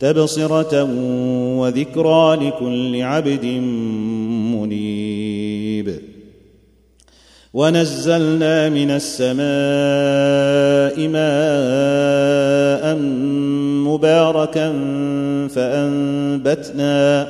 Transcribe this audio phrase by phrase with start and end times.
[0.00, 0.84] تبصرة
[1.58, 3.44] وذكرى لكل عبد
[4.54, 5.98] منيب.
[7.54, 9.38] ونزلنا من السماء
[11.08, 12.96] ماء
[13.88, 14.72] مباركا
[15.54, 17.28] فأنبتنا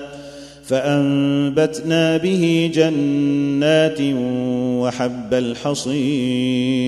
[0.65, 4.01] فأنبتنا به جنات
[4.83, 6.88] وحب الحصيد.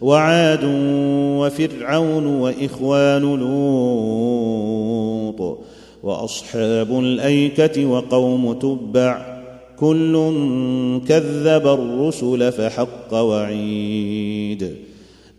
[0.00, 0.64] وعاد
[1.40, 4.86] وفرعون وإخوان لوط
[6.02, 9.36] وأصحاب الأيكة وقوم تبع
[9.78, 10.12] كل
[11.08, 14.74] كذب الرسل فحق وعيد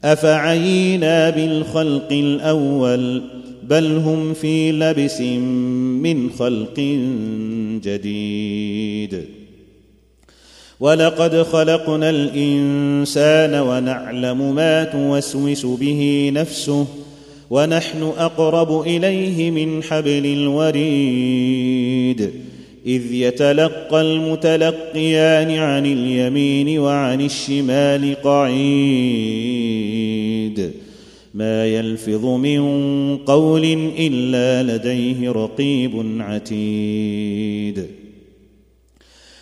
[0.04, 3.22] أفعينا بالخلق الأول
[3.64, 5.22] بل هم في لبس
[6.02, 6.80] من خلق
[7.84, 9.37] جديد
[10.80, 16.88] ولقد خلقنا الإنسان ونعلم ما توسوس به نفسه
[17.50, 22.32] ونحن أقرب إليه من حبل الوريد
[22.86, 28.58] إذ يتلقى المتلقيان عن اليمين وعن الشمال قعيد.
[31.34, 32.60] ما يلفظ من
[33.18, 37.86] قول إلا لديه رقيب عتيد.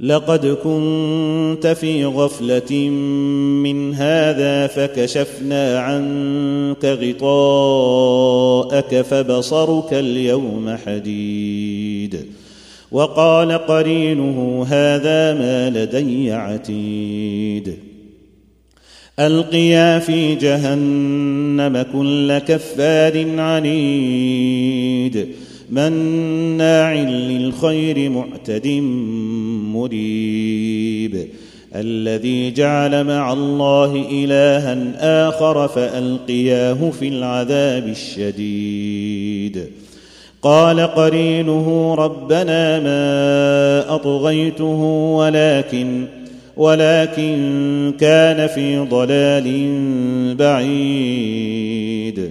[0.00, 2.88] لقد كنت في غفلة
[3.62, 12.26] من هذا فكشفنا عنك غطاءك فبصرك اليوم حديد.
[12.90, 17.74] وقال قرينه هذا ما لدي عتيد.
[19.18, 25.28] ألقيا في جهنم كل كفار عنيد.
[25.70, 28.66] مناع للخير معتد
[29.78, 31.28] مريب
[31.74, 34.78] الذي جعل مع الله إلها
[35.28, 39.66] آخر فألقياه في العذاب الشديد.
[40.42, 44.82] قال قرينه ربنا ما أطغيته
[45.16, 46.04] ولكن
[46.56, 49.74] ولكن كان في ضلال
[50.34, 52.30] بعيد.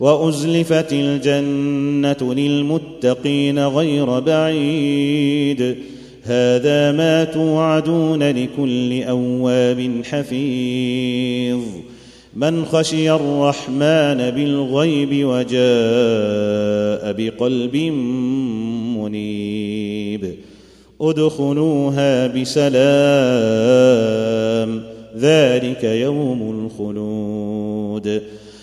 [0.00, 5.76] وأزلفت الجنة للمتقين غير بعيد.
[6.22, 11.60] هذا ما توعدون لكل أواب حفيظ.
[12.36, 15.52] من خشي الرحمن بالغيب وجاء
[17.12, 17.76] بقلب
[18.96, 20.34] منيب.
[21.00, 22.70] ادخلوها بسلام
[25.18, 28.22] ذلك يوم الخلود.